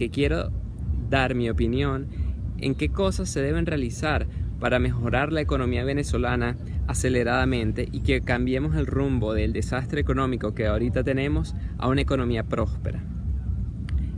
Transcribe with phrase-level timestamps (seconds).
[0.00, 0.50] que quiero
[1.08, 2.08] dar mi opinión
[2.58, 4.26] en qué cosas se deben realizar
[4.58, 6.56] para mejorar la economía venezolana
[6.88, 12.42] aceleradamente y que cambiemos el rumbo del desastre económico que ahorita tenemos a una economía
[12.42, 13.04] próspera.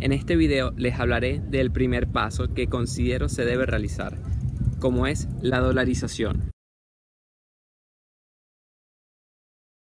[0.00, 4.16] En este video les hablaré del primer paso que considero se debe realizar,
[4.80, 6.52] como es la dolarización.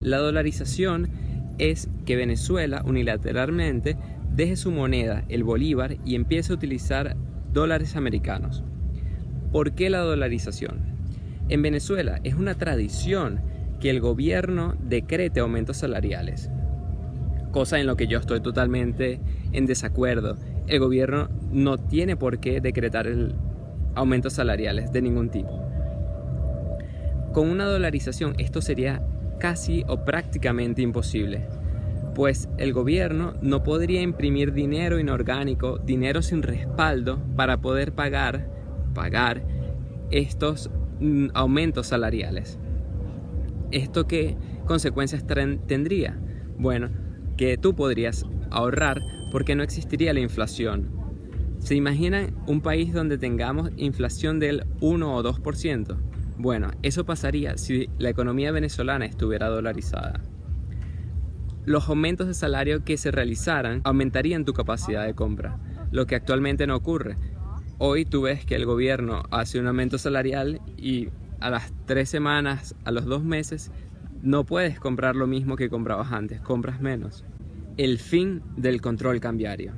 [0.00, 1.10] La dolarización
[1.58, 3.98] es que Venezuela unilateralmente
[4.34, 7.16] deje su moneda, el bolívar, y empiece a utilizar
[7.52, 8.64] dólares americanos.
[9.52, 10.80] ¿Por qué la dolarización?
[11.48, 13.40] En Venezuela es una tradición
[13.80, 16.50] que el gobierno decrete aumentos salariales,
[17.50, 19.20] cosa en lo que yo estoy totalmente
[19.52, 20.36] en desacuerdo.
[20.66, 23.06] El gobierno no tiene por qué decretar
[23.94, 25.50] aumentos salariales de ningún tipo.
[27.32, 29.02] Con una dolarización esto sería
[29.38, 31.46] casi o prácticamente imposible,
[32.14, 38.52] pues el gobierno no podría imprimir dinero inorgánico, dinero sin respaldo para poder pagar
[38.92, 39.42] pagar
[40.10, 42.58] estos mm, aumentos salariales.
[43.70, 45.24] ¿Esto qué consecuencias
[45.66, 46.18] tendría?
[46.58, 46.90] Bueno,
[47.36, 50.90] que tú podrías ahorrar porque no existiría la inflación.
[51.58, 55.96] ¿Se imaginan un país donde tengamos inflación del 1 o 2%?
[56.36, 60.20] Bueno, eso pasaría si la economía venezolana estuviera dolarizada.
[61.64, 65.58] Los aumentos de salario que se realizaran aumentarían tu capacidad de compra,
[65.90, 67.16] lo que actualmente no ocurre,
[67.84, 71.08] Hoy tú ves que el gobierno hace un aumento salarial y
[71.40, 73.72] a las tres semanas, a los dos meses,
[74.22, 77.24] no puedes comprar lo mismo que comprabas antes, compras menos.
[77.78, 79.72] El fin del control cambiario.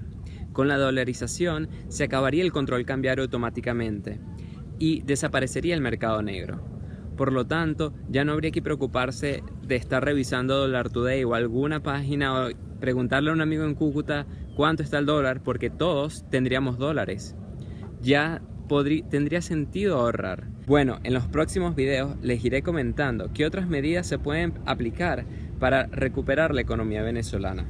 [0.53, 4.21] Con la dolarización se acabaría el control cambiario automáticamente
[4.79, 6.74] y desaparecería el mercado negro.
[7.17, 11.83] Por lo tanto, ya no habría que preocuparse de estar revisando Dollar Today o alguna
[11.83, 14.27] página o preguntarle a un amigo en Cúcuta
[14.57, 17.37] cuánto está el dólar porque todos tendríamos dólares
[18.05, 18.43] ya
[19.11, 20.45] tendría sentido ahorrar.
[20.67, 25.25] Bueno, en los próximos videos les iré comentando qué otras medidas se pueden aplicar
[25.59, 27.65] para recuperar la economía venezolana.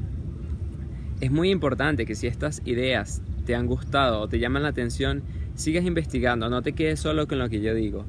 [1.21, 5.23] Es muy importante que si estas ideas te han gustado o te llaman la atención,
[5.55, 8.05] sigas investigando, no te quedes solo con lo que yo digo.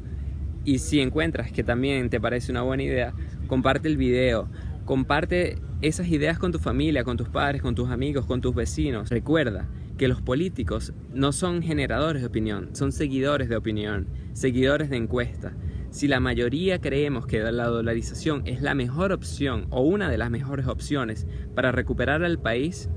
[0.65, 3.13] Y si encuentras que también te parece una buena idea,
[3.47, 4.49] comparte el video,
[4.83, 9.09] comparte esas ideas con tu familia, con tus padres, con tus amigos, con tus vecinos.
[9.09, 14.97] Recuerda, que los políticos no son generadores de opinión, son seguidores de opinión, seguidores de
[14.97, 15.53] encuesta.
[15.89, 20.29] Si la mayoría creemos que la dolarización es la mejor opción o una de las
[20.29, 21.25] mejores opciones
[21.55, 22.89] para recuperar al país,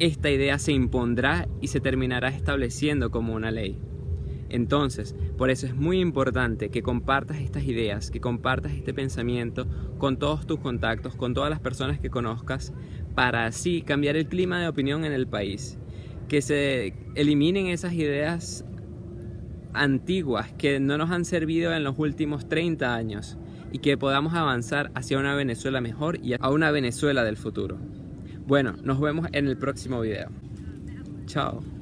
[0.00, 3.78] esta idea se impondrá y se terminará estableciendo como una ley.
[4.48, 9.66] Entonces, por eso es muy importante que compartas estas ideas, que compartas este pensamiento
[9.98, 12.72] con todos tus contactos, con todas las personas que conozcas,
[13.16, 15.80] para así cambiar el clima de opinión en el país.
[16.28, 18.64] Que se eliminen esas ideas
[19.72, 23.36] antiguas que no nos han servido en los últimos 30 años
[23.72, 27.78] y que podamos avanzar hacia una Venezuela mejor y a una Venezuela del futuro.
[28.46, 30.28] Bueno, nos vemos en el próximo video.
[31.26, 31.81] Chao.